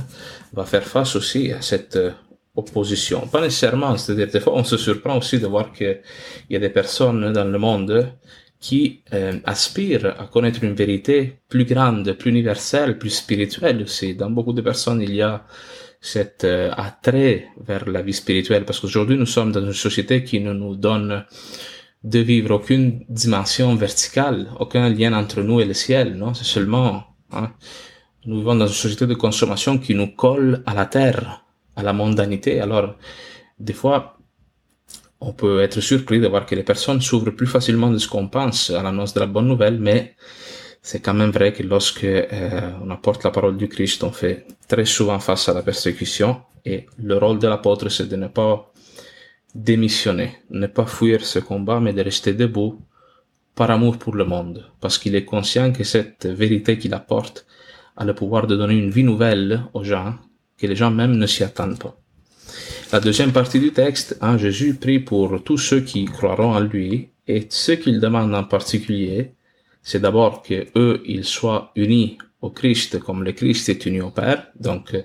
va 0.52 0.64
faire 0.64 0.84
face 0.84 1.16
aussi 1.16 1.52
à 1.52 1.60
cette 1.60 1.96
euh, 1.96 2.10
opposition. 2.54 3.26
Pas 3.26 3.40
nécessairement, 3.40 3.96
c'est-à-dire 3.96 4.28
des 4.28 4.40
fois 4.40 4.54
on 4.54 4.64
se 4.64 4.76
surprend 4.76 5.18
aussi 5.18 5.38
de 5.38 5.46
voir 5.46 5.72
qu'il 5.72 6.00
y 6.50 6.56
a 6.56 6.58
des 6.58 6.70
personnes 6.70 7.32
dans 7.32 7.44
le 7.44 7.58
monde 7.58 8.12
qui 8.58 9.02
euh, 9.12 9.38
aspirent 9.44 10.14
à 10.18 10.26
connaître 10.26 10.64
une 10.64 10.74
vérité 10.74 11.40
plus 11.48 11.64
grande, 11.64 12.10
plus 12.12 12.30
universelle, 12.30 12.98
plus 12.98 13.10
spirituelle 13.10 13.82
aussi. 13.82 14.14
Dans 14.14 14.30
beaucoup 14.30 14.54
de 14.54 14.62
personnes, 14.62 15.02
il 15.02 15.14
y 15.14 15.22
a 15.22 15.44
cet 16.00 16.44
euh, 16.44 16.70
attrait 16.76 17.48
vers 17.60 17.88
la 17.88 18.02
vie 18.02 18.14
spirituelle, 18.14 18.64
parce 18.64 18.80
qu'aujourd'hui 18.80 19.16
nous 19.16 19.26
sommes 19.26 19.52
dans 19.52 19.64
une 19.64 19.72
société 19.72 20.24
qui 20.24 20.40
ne 20.40 20.52
nous 20.52 20.76
donne 20.76 21.24
de 22.04 22.18
vivre 22.20 22.52
aucune 22.54 23.04
dimension 23.08 23.74
verticale, 23.74 24.48
aucun 24.60 24.88
lien 24.88 25.12
entre 25.12 25.42
nous 25.42 25.60
et 25.60 25.64
le 25.64 25.74
ciel, 25.74 26.14
non 26.14 26.34
C'est 26.34 26.44
seulement 26.44 27.04
hein, 27.32 27.50
nous 28.26 28.38
vivons 28.38 28.56
dans 28.56 28.66
une 28.66 28.72
société 28.72 29.06
de 29.06 29.14
consommation 29.14 29.78
qui 29.78 29.94
nous 29.94 30.08
colle 30.08 30.62
à 30.66 30.74
la 30.74 30.86
terre, 30.86 31.44
à 31.76 31.82
la 31.82 31.92
mondanité. 31.92 32.60
Alors, 32.60 32.96
des 33.58 33.72
fois, 33.72 34.18
on 35.20 35.32
peut 35.32 35.60
être 35.60 35.80
surpris 35.80 36.20
de 36.20 36.26
voir 36.26 36.44
que 36.44 36.54
les 36.54 36.64
personnes 36.64 37.00
s'ouvrent 37.00 37.30
plus 37.30 37.46
facilement 37.46 37.90
de 37.90 37.98
ce 37.98 38.08
qu'on 38.08 38.28
pense 38.28 38.70
à 38.70 38.82
l'annonce 38.82 39.14
de 39.14 39.20
la 39.20 39.26
bonne 39.26 39.46
nouvelle, 39.46 39.78
mais 39.78 40.16
c'est 40.82 41.00
quand 41.00 41.14
même 41.14 41.30
vrai 41.30 41.52
que 41.52 41.62
lorsque 41.62 42.04
euh, 42.04 42.72
on 42.82 42.90
apporte 42.90 43.24
la 43.24 43.30
parole 43.30 43.56
du 43.56 43.68
Christ, 43.68 44.04
on 44.04 44.12
fait 44.12 44.46
très 44.68 44.84
souvent 44.84 45.18
face 45.20 45.48
à 45.48 45.54
la 45.54 45.62
persécution 45.62 46.42
et 46.64 46.86
le 46.98 47.16
rôle 47.16 47.38
de 47.38 47.48
l'apôtre, 47.48 47.88
c'est 47.88 48.08
de 48.08 48.16
ne 48.16 48.28
pas 48.28 48.72
démissionner, 49.54 50.34
ne 50.50 50.66
pas 50.66 50.86
fuir 50.86 51.24
ce 51.24 51.38
combat, 51.38 51.80
mais 51.80 51.92
de 51.92 52.02
rester 52.02 52.34
debout 52.34 52.80
par 53.54 53.70
amour 53.70 53.96
pour 53.96 54.14
le 54.14 54.24
monde, 54.24 54.70
parce 54.80 54.98
qu'il 54.98 55.14
est 55.14 55.24
conscient 55.24 55.72
que 55.72 55.82
cette 55.82 56.26
vérité 56.26 56.76
qu'il 56.76 56.92
apporte, 56.92 57.46
a 57.96 58.04
le 58.04 58.14
pouvoir 58.14 58.46
de 58.46 58.56
donner 58.56 58.74
une 58.74 58.90
vie 58.90 59.04
nouvelle 59.04 59.62
aux 59.74 59.84
gens, 59.84 60.14
que 60.58 60.66
les 60.66 60.76
gens 60.76 60.90
même 60.90 61.16
ne 61.16 61.26
s'y 61.26 61.44
attendent 61.44 61.78
pas. 61.78 61.96
La 62.92 63.00
deuxième 63.00 63.32
partie 63.32 63.58
du 63.58 63.72
texte, 63.72 64.16
hein, 64.20 64.38
Jésus 64.38 64.74
prie 64.74 65.00
pour 65.00 65.42
tous 65.42 65.58
ceux 65.58 65.80
qui 65.80 66.04
croiront 66.04 66.54
en 66.54 66.60
lui, 66.60 67.08
et 67.26 67.46
ce 67.50 67.72
qu'il 67.72 68.00
demande 68.00 68.34
en 68.34 68.44
particulier, 68.44 69.32
c'est 69.82 70.00
d'abord 70.00 70.42
que 70.42 70.66
eux, 70.76 71.02
ils 71.06 71.24
soient 71.24 71.72
unis 71.74 72.18
au 72.42 72.50
Christ 72.50 73.00
comme 73.00 73.24
le 73.24 73.32
Christ 73.32 73.68
est 73.68 73.86
uni 73.86 74.00
au 74.00 74.10
Père. 74.10 74.48
Donc, 74.58 74.96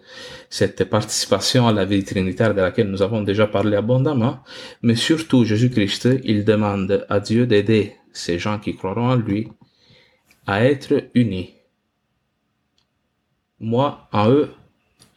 cette 0.49 0.83
participation 0.85 1.67
à 1.67 1.73
la 1.73 1.85
vie 1.85 2.03
trinitaire 2.03 2.53
de 2.53 2.61
laquelle 2.61 2.89
nous 2.89 3.01
avons 3.01 3.21
déjà 3.21 3.47
parlé 3.47 3.77
abondamment. 3.77 4.39
Mais 4.81 4.95
surtout, 4.95 5.45
Jésus-Christ, 5.45 6.09
il 6.23 6.45
demande 6.45 7.05
à 7.09 7.19
Dieu 7.19 7.47
d'aider 7.47 7.93
ces 8.13 8.37
gens 8.37 8.59
qui 8.59 8.75
croiront 8.75 9.09
en 9.09 9.15
lui 9.15 9.47
à 10.45 10.65
être 10.65 11.09
unis 11.13 11.53
moi 13.61 14.09
en 14.11 14.29
eux 14.29 14.49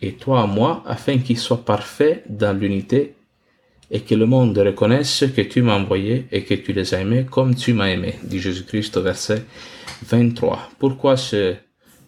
et 0.01 0.13
toi 0.13 0.43
en 0.43 0.47
moi, 0.47 0.83
afin 0.87 1.19
qu'ils 1.19 1.39
soient 1.39 1.65
parfaits 1.65 2.25
dans 2.29 2.57
l'unité 2.57 3.15
et 3.91 4.01
que 4.01 4.15
le 4.15 4.27
monde 4.27 4.57
reconnaisse 4.59 5.25
que 5.35 5.41
tu 5.41 5.63
m'as 5.63 5.79
envoyé 5.79 6.27
et 6.31 6.45
que 6.45 6.55
tu 6.55 6.73
les 6.73 6.95
as 6.95 7.01
aimés 7.01 7.27
comme 7.29 7.55
tu 7.55 7.73
m'as 7.73 7.89
aimé, 7.89 8.15
dit 8.23 8.39
Jésus-Christ 8.39 8.97
au 8.97 9.03
verset 9.03 9.43
23. 10.07 10.71
Pourquoi 10.79 11.17
ce 11.17 11.55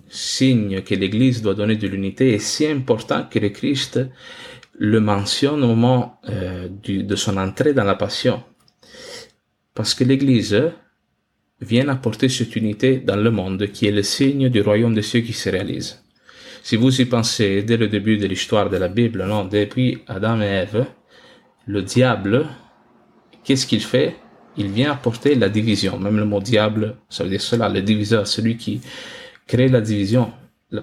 signe 0.09 0.83
que 0.83 0.95
l'Église 0.95 1.43
doit 1.43 1.55
donner 1.55 1.77
de 1.77 1.89
l'unité 1.89 2.35
est 2.35 2.39
si 2.39 2.67
important 2.67 3.27
que 3.31 3.39
le 3.39 3.49
Christ 3.49 4.01
le 4.79 5.01
mentionne 5.01 5.65
au 5.65 5.69
moment 5.69 6.21
euh, 6.29 6.69
de 6.71 7.17
son 7.17 7.37
entrée 7.39 7.73
dans 7.73 7.85
la 7.85 7.95
passion? 7.95 8.43
Parce 9.75 9.95
que 9.95 10.05
l'Église 10.05 10.73
vient 11.61 11.89
apporter 11.89 12.29
cette 12.29 12.57
unité 12.57 12.99
dans 12.99 13.17
le 13.17 13.31
monde 13.31 13.69
qui 13.69 13.87
est 13.87 13.93
le 13.93 14.03
signe 14.03 14.49
du 14.49 14.61
royaume 14.61 14.95
de 14.95 15.01
cieux 15.01 15.21
qui 15.21 15.33
se 15.33 15.49
réalise. 15.49 16.03
Si 16.67 16.75
vous 16.75 17.01
y 17.01 17.05
pensez, 17.05 17.63
dès 17.63 17.77
le 17.77 17.87
début 17.87 18.19
de 18.19 18.27
l'histoire 18.27 18.69
de 18.69 18.77
la 18.77 18.89
Bible, 18.89 19.25
non, 19.25 19.45
depuis 19.45 19.99
Adam 20.09 20.41
et 20.41 20.47
Ève, 20.47 20.87
le 21.65 21.81
diable, 21.81 22.45
qu'est-ce 23.45 23.69
qu'il 23.69 23.83
fait? 23.83 24.17
Il 24.57 24.71
vient 24.71 24.91
apporter 24.91 25.37
la 25.37 25.49
division. 25.49 25.97
Même 26.01 26.17
le 26.17 26.25
mot 26.25 26.41
diable, 26.41 26.97
ça 27.09 27.23
veut 27.23 27.31
dire 27.31 27.41
cela, 27.41 27.69
le 27.69 27.83
diviseur, 27.83 28.27
celui 28.27 28.57
qui 28.57 28.81
crée 29.47 29.69
la 29.69 29.81
division. 29.81 30.33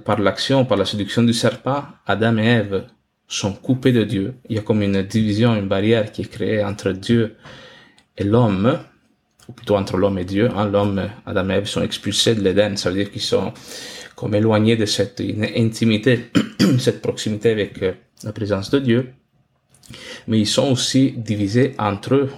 Par 0.06 0.22
l'action, 0.22 0.63
par 0.63 0.78
la 0.78 0.86
séduction 0.86 1.22
du 1.22 1.34
serpent, 1.34 1.84
Adam 2.08 2.38
et 2.38 2.46
Ève 2.46 2.86
sont 3.28 3.52
coupés 3.52 3.92
de 3.92 4.06
Dieu. 4.06 4.36
Il 4.48 4.56
y 4.56 4.60
a 4.60 4.62
comme 4.62 4.84
une 4.84 5.04
division, 5.04 5.54
une 5.54 5.68
barrière 5.68 6.13
qui 6.13 6.22
est 6.22 6.32
créée 6.32 6.63
entre 6.63 6.94
Dieu 6.94 7.36
et 8.18 8.24
l'homme, 8.24 8.80
ou 9.50 9.52
plutôt 9.52 9.75
entre 9.75 9.98
l'homme 9.98 10.18
et 10.18 10.24
Dieu. 10.24 10.50
Hein. 10.56 10.70
L'homme, 10.70 11.10
Adam 11.25 11.50
et 11.50 11.56
Ève 11.56 11.66
sont 11.66 11.82
expulsés 11.82 12.36
de 12.36 12.42
l'Éden, 12.42 12.78
ça 12.78 12.90
veut 12.90 12.96
dire 12.96 13.12
qu'ils 13.12 13.22
sont 13.22 13.52
comme 14.15 14.36
éloigné 14.36 14.75
de 14.75 14.86
cette 14.86 15.22
intimité, 15.55 16.32
cette 16.79 17.01
proximité 17.01 17.51
avec 17.51 17.82
euh, 17.82 17.93
la 18.24 18.32
présence 18.32 18.70
de 18.70 18.79
Dieu. 18.79 19.13
Mais 20.27 20.39
ils 20.39 20.48
sont 20.48 20.72
aussi 20.72 21.13
divisés 21.17 21.75
entre 21.77 22.15
eux. 22.15 22.29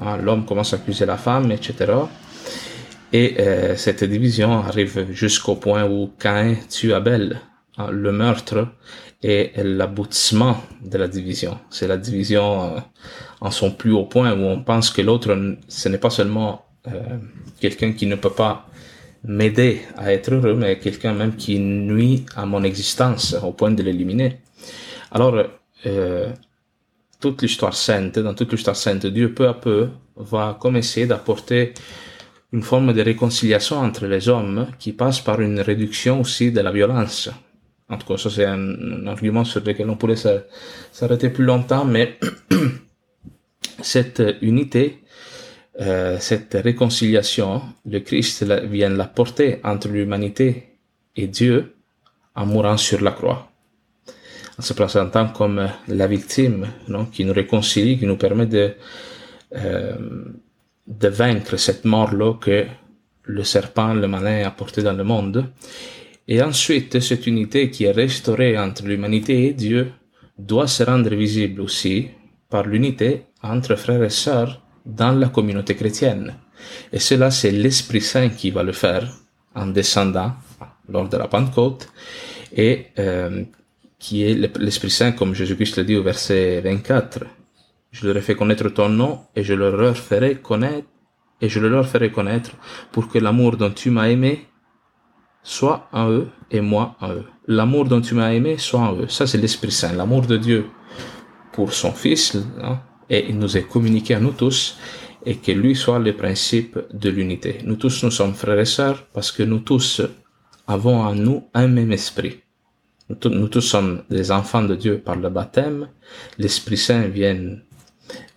Hein, 0.00 0.18
l'homme 0.18 0.44
commence 0.44 0.72
à 0.72 0.76
accuser 0.76 1.06
la 1.06 1.16
femme, 1.16 1.52
etc. 1.52 1.92
Et 3.12 3.36
euh, 3.38 3.76
cette 3.76 4.04
division 4.04 4.58
arrive 4.58 5.12
jusqu'au 5.12 5.54
point 5.54 5.84
où 5.84 6.10
Caïn 6.18 6.56
tue 6.68 6.92
Abel. 6.92 7.40
Hein, 7.78 7.90
le 7.90 8.12
meurtre 8.12 8.68
est 9.22 9.52
l'aboutissement 9.62 10.56
de 10.84 10.98
la 10.98 11.08
division. 11.08 11.58
C'est 11.70 11.86
la 11.86 11.96
division 11.96 12.76
euh, 12.76 12.80
en 13.40 13.50
son 13.50 13.70
plus 13.70 13.92
haut 13.92 14.04
point 14.04 14.32
où 14.32 14.44
on 14.44 14.62
pense 14.62 14.90
que 14.90 15.02
l'autre, 15.02 15.56
ce 15.68 15.88
n'est 15.88 15.98
pas 15.98 16.10
seulement 16.10 16.62
quelqu'un 17.58 17.92
qui 17.92 18.06
ne 18.06 18.14
peut 18.14 18.30
pas 18.30 18.68
m'aider 19.26 19.82
à 19.96 20.12
être 20.12 20.32
heureux, 20.32 20.54
mais 20.54 20.78
quelqu'un 20.78 21.12
même 21.12 21.36
qui 21.36 21.58
nuit 21.58 22.24
à 22.36 22.46
mon 22.46 22.62
existence 22.62 23.34
au 23.42 23.52
point 23.52 23.70
de 23.70 23.82
l'éliminer. 23.82 24.38
Alors, 25.10 25.42
euh, 25.86 26.32
toute 27.20 27.42
l'histoire 27.42 27.74
sainte, 27.74 28.18
dans 28.18 28.34
toute 28.34 28.52
l'histoire 28.52 28.76
sainte, 28.76 29.06
Dieu 29.06 29.32
peu 29.32 29.48
à 29.48 29.54
peu 29.54 29.88
va 30.16 30.56
commencer 30.60 31.06
d'apporter 31.06 31.74
une 32.52 32.62
forme 32.62 32.92
de 32.92 33.02
réconciliation 33.02 33.78
entre 33.78 34.06
les 34.06 34.28
hommes 34.28 34.68
qui 34.78 34.92
passe 34.92 35.20
par 35.20 35.40
une 35.40 35.60
réduction 35.60 36.20
aussi 36.20 36.52
de 36.52 36.60
la 36.60 36.72
violence. 36.72 37.28
En 37.88 37.98
tout 37.98 38.06
cas, 38.06 38.16
ça 38.16 38.30
c'est 38.30 38.44
un, 38.44 39.06
argument 39.06 39.44
sur 39.44 39.62
lequel 39.62 39.88
on 39.90 39.96
pourrait 39.96 40.16
s'arrêter 40.92 41.30
plus 41.30 41.44
longtemps, 41.44 41.84
mais 41.84 42.18
cette 43.82 44.22
unité 44.42 45.02
euh, 45.80 46.16
cette 46.20 46.54
réconciliation, 46.54 47.62
le 47.84 48.00
Christ 48.00 48.44
vient 48.70 48.88
la 48.88 49.04
porter 49.04 49.60
entre 49.62 49.88
l'humanité 49.88 50.78
et 51.14 51.26
Dieu 51.26 51.74
en 52.34 52.46
mourant 52.46 52.78
sur 52.78 53.02
la 53.02 53.10
croix, 53.10 53.50
en 54.58 54.62
se 54.62 54.72
présentant 54.72 55.28
comme 55.28 55.68
la 55.88 56.06
victime 56.06 56.66
non, 56.88 57.04
qui 57.06 57.24
nous 57.24 57.34
réconcilie, 57.34 57.98
qui 57.98 58.06
nous 58.06 58.16
permet 58.16 58.46
de, 58.46 58.74
euh, 59.54 59.96
de 60.86 61.08
vaincre 61.08 61.56
cette 61.58 61.84
mort-là 61.84 62.34
que 62.34 62.64
le 63.24 63.44
serpent, 63.44 63.92
le 63.92 64.08
malin 64.08 64.46
a 64.46 64.50
porté 64.50 64.82
dans 64.82 64.92
le 64.92 65.04
monde. 65.04 65.46
Et 66.28 66.42
ensuite, 66.42 67.00
cette 67.00 67.26
unité 67.26 67.70
qui 67.70 67.84
est 67.84 67.92
restaurée 67.92 68.58
entre 68.58 68.86
l'humanité 68.86 69.46
et 69.46 69.52
Dieu 69.52 69.92
doit 70.38 70.68
se 70.68 70.82
rendre 70.82 71.14
visible 71.14 71.60
aussi 71.60 72.08
par 72.48 72.64
l'unité 72.66 73.24
entre 73.42 73.74
frères 73.74 74.02
et 74.02 74.10
sœurs 74.10 74.62
dans 74.86 75.12
la 75.12 75.28
communauté 75.28 75.74
chrétienne. 75.74 76.34
Et 76.92 76.98
cela, 76.98 77.30
c'est 77.30 77.50
l'Esprit 77.50 78.00
Saint 78.00 78.30
qui 78.30 78.50
va 78.50 78.62
le 78.62 78.72
faire 78.72 79.06
en 79.54 79.66
descendant 79.66 80.32
lors 80.88 81.08
de 81.08 81.16
la 81.16 81.28
Pentecôte 81.28 81.88
et 82.56 82.86
euh, 82.98 83.44
qui 83.98 84.22
est 84.22 84.34
l'Esprit 84.58 84.90
Saint, 84.90 85.12
comme 85.12 85.34
Jésus-Christ 85.34 85.78
le 85.78 85.84
dit 85.84 85.96
au 85.96 86.02
verset 86.02 86.60
24. 86.60 87.24
Je 87.90 88.06
leur 88.06 88.16
ai 88.16 88.20
fait 88.20 88.34
connaître 88.34 88.68
ton 88.68 88.88
nom 88.88 89.20
et 89.34 89.42
je 89.42 89.54
leur 89.54 89.96
ferai 89.96 90.36
connaître 90.36 90.86
et 91.40 91.48
je 91.48 91.60
le 91.60 91.68
leur 91.68 91.86
ferai 91.86 92.10
connaître 92.10 92.52
pour 92.92 93.08
que 93.08 93.18
l'amour 93.18 93.56
dont 93.56 93.70
tu 93.70 93.90
m'as 93.90 94.08
aimé 94.08 94.46
soit 95.42 95.88
en 95.92 96.10
eux 96.10 96.28
et 96.50 96.60
moi 96.60 96.96
en 97.00 97.10
eux. 97.10 97.26
L'amour 97.46 97.86
dont 97.86 98.00
tu 98.00 98.14
m'as 98.14 98.32
aimé 98.32 98.58
soit 98.58 98.80
en 98.80 98.96
eux. 98.96 99.08
Ça, 99.08 99.26
c'est 99.26 99.38
l'Esprit 99.38 99.70
Saint, 99.70 99.92
l'amour 99.92 100.22
de 100.22 100.36
Dieu 100.36 100.66
pour 101.52 101.72
son 101.72 101.92
Fils, 101.92 102.36
hein, 102.62 102.80
et 103.08 103.26
il 103.28 103.38
nous 103.38 103.56
est 103.56 103.68
communiqué 103.68 104.14
à 104.14 104.20
nous 104.20 104.32
tous, 104.32 104.78
et 105.24 105.36
que 105.36 105.52
lui 105.52 105.74
soit 105.74 105.98
le 105.98 106.14
principe 106.14 106.78
de 106.92 107.10
l'unité. 107.10 107.58
Nous 107.64 107.76
tous, 107.76 108.02
nous 108.04 108.10
sommes 108.10 108.34
frères 108.34 108.60
et 108.60 108.64
sœurs 108.64 109.04
parce 109.12 109.32
que 109.32 109.42
nous 109.42 109.58
tous 109.58 110.02
avons 110.68 111.00
en 111.00 111.14
nous 111.14 111.48
un 111.54 111.68
même 111.68 111.92
esprit. 111.92 112.40
Nous, 113.08 113.48
tous 113.48 113.60
sommes 113.60 114.02
des 114.10 114.32
enfants 114.32 114.62
de 114.62 114.74
Dieu 114.74 114.98
par 114.98 115.14
le 115.14 115.28
baptême. 115.28 115.88
L'Esprit 116.38 116.76
Saint 116.76 117.06
vient 117.06 117.56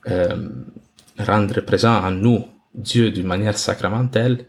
euh, 0.08 0.50
rendre 1.18 1.62
présent 1.62 1.96
en 2.04 2.12
nous 2.12 2.46
Dieu 2.76 3.10
d'une 3.10 3.26
manière 3.26 3.58
sacramentelle 3.58 4.46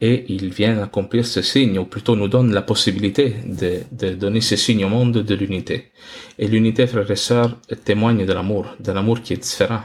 et 0.00 0.24
il 0.28 0.48
vient 0.48 0.80
accomplir 0.82 1.26
ce 1.26 1.42
signe, 1.42 1.78
ou 1.78 1.84
plutôt 1.84 2.16
nous 2.16 2.28
donne 2.28 2.52
la 2.52 2.62
possibilité 2.62 3.36
de, 3.44 3.80
de 3.92 4.14
donner 4.14 4.40
ce 4.40 4.56
signe 4.56 4.84
au 4.84 4.88
monde 4.88 5.18
de 5.18 5.34
l'unité. 5.34 5.90
Et 6.38 6.48
l'unité, 6.48 6.86
frères 6.86 7.10
et 7.10 7.16
sœurs, 7.16 7.58
témoigne 7.84 8.24
de 8.24 8.32
l'amour, 8.32 8.76
de 8.80 8.92
l'amour 8.92 9.20
qui 9.20 9.34
est 9.34 9.42
différent. 9.42 9.82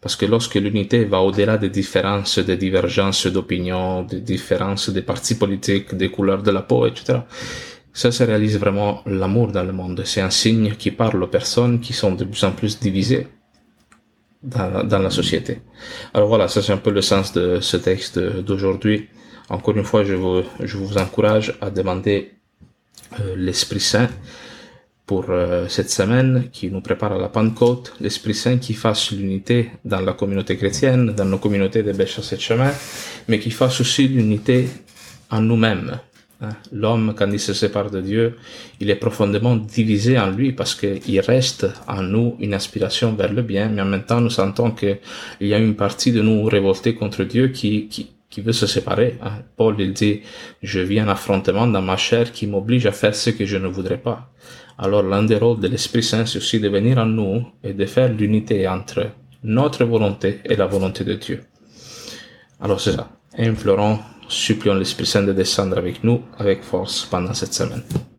Parce 0.00 0.16
que 0.16 0.26
lorsque 0.26 0.56
l'unité 0.56 1.04
va 1.04 1.20
au-delà 1.20 1.56
des 1.56 1.70
différences, 1.70 2.38
des 2.38 2.56
divergences 2.56 3.26
d'opinion, 3.26 4.02
des 4.02 4.20
différences 4.20 4.90
des 4.90 5.02
partis 5.02 5.36
politiques, 5.36 5.94
des 5.94 6.10
couleurs 6.10 6.42
de 6.42 6.50
la 6.50 6.62
peau, 6.62 6.86
etc., 6.86 7.20
ça 7.92 8.10
se 8.10 8.24
réalise 8.24 8.58
vraiment 8.58 9.02
l'amour 9.06 9.52
dans 9.52 9.62
le 9.62 9.72
monde. 9.72 10.02
C'est 10.04 10.20
un 10.20 10.30
signe 10.30 10.72
qui 10.72 10.90
parle 10.90 11.22
aux 11.22 11.28
personnes 11.28 11.78
qui 11.80 11.92
sont 11.92 12.12
de 12.12 12.24
plus 12.24 12.42
en 12.42 12.50
plus 12.50 12.80
divisées 12.80 13.28
dans, 14.42 14.84
dans 14.84 14.98
la 14.98 15.10
société. 15.10 15.62
Alors 16.12 16.28
voilà, 16.28 16.48
ça 16.48 16.60
c'est 16.60 16.72
un 16.72 16.76
peu 16.76 16.90
le 16.90 17.00
sens 17.00 17.32
de 17.32 17.60
ce 17.60 17.76
texte 17.76 18.18
d'aujourd'hui. 18.18 19.08
Encore 19.48 19.76
une 19.76 19.84
fois, 19.84 20.04
je 20.04 20.14
vous, 20.14 20.42
je 20.60 20.76
vous 20.76 20.96
encourage 20.96 21.54
à 21.60 21.70
demander 21.70 22.32
euh, 23.20 23.34
l'Esprit 23.36 23.80
Saint 23.80 24.08
pour 25.06 25.26
euh, 25.28 25.68
cette 25.68 25.90
semaine 25.90 26.48
qui 26.50 26.70
nous 26.70 26.80
prépare 26.80 27.12
à 27.12 27.18
la 27.18 27.28
Pentecôte, 27.28 27.94
l'Esprit 28.00 28.34
Saint 28.34 28.56
qui 28.56 28.72
fasse 28.72 29.10
l'unité 29.10 29.70
dans 29.84 30.00
la 30.00 30.14
communauté 30.14 30.56
chrétienne, 30.56 31.12
dans 31.14 31.26
nos 31.26 31.38
communautés 31.38 31.82
de 31.82 31.92
Béchas 31.92 32.30
et 32.32 32.38
Chemin, 32.38 32.72
mais 33.28 33.38
qui 33.38 33.50
fasse 33.50 33.80
aussi 33.82 34.08
l'unité 34.08 34.66
en 35.30 35.42
nous-mêmes. 35.42 35.98
Hein. 36.40 36.50
L'homme, 36.72 37.14
quand 37.16 37.30
il 37.30 37.38
se 37.38 37.52
sépare 37.52 37.90
de 37.90 38.00
Dieu, 38.00 38.36
il 38.80 38.88
est 38.88 38.96
profondément 38.96 39.56
divisé 39.56 40.18
en 40.18 40.30
lui 40.30 40.52
parce 40.52 40.74
qu'il 40.74 41.20
reste 41.20 41.66
en 41.86 42.02
nous 42.02 42.36
une 42.40 42.54
aspiration 42.54 43.12
vers 43.12 43.32
le 43.32 43.42
bien, 43.42 43.68
mais 43.68 43.82
en 43.82 43.86
même 43.86 44.04
temps 44.04 44.22
nous 44.22 44.30
sentons 44.30 44.70
qu'il 44.70 44.98
y 45.42 45.52
a 45.52 45.58
une 45.58 45.76
partie 45.76 46.12
de 46.12 46.22
nous 46.22 46.44
révoltée 46.44 46.94
contre 46.94 47.24
Dieu 47.24 47.48
qui, 47.48 47.88
qui, 47.88 48.13
qui 48.34 48.40
veut 48.40 48.52
se 48.52 48.66
séparer. 48.66 49.16
Hein. 49.22 49.42
Paul 49.56 49.76
il 49.78 49.92
dit, 49.92 50.22
je 50.60 50.80
vis 50.80 50.98
un 50.98 51.06
affrontement 51.06 51.68
dans 51.68 51.80
ma 51.80 51.96
chair 51.96 52.32
qui 52.32 52.48
m'oblige 52.48 52.84
à 52.84 52.90
faire 52.90 53.14
ce 53.14 53.30
que 53.30 53.46
je 53.46 53.56
ne 53.56 53.68
voudrais 53.68 53.96
pas. 53.96 54.32
Alors 54.76 55.04
l'un 55.04 55.22
des 55.22 55.36
rôles 55.36 55.60
de 55.60 55.68
l'Esprit 55.68 56.02
Saint, 56.02 56.26
c'est 56.26 56.38
aussi 56.38 56.58
de 56.58 56.68
venir 56.68 56.98
en 56.98 57.06
nous 57.06 57.46
et 57.62 57.72
de 57.74 57.86
faire 57.86 58.12
l'unité 58.12 58.66
entre 58.66 59.06
notre 59.44 59.84
volonté 59.84 60.40
et 60.44 60.56
la 60.56 60.66
volonté 60.66 61.04
de 61.04 61.14
Dieu. 61.14 61.44
Alors 62.60 62.80
c'est 62.80 62.96
ça. 62.96 63.08
Implorons, 63.38 64.00
supplions 64.26 64.74
l'Esprit 64.74 65.06
Saint 65.06 65.22
de 65.22 65.32
descendre 65.32 65.78
avec 65.78 66.02
nous 66.02 66.20
avec 66.36 66.64
force 66.64 67.04
pendant 67.04 67.34
cette 67.34 67.54
semaine. 67.54 67.84